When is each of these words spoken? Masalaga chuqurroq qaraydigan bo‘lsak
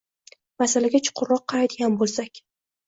Masalaga 0.63 1.03
chuqurroq 1.09 1.47
qaraydigan 1.55 2.03
bo‘lsak 2.03 2.45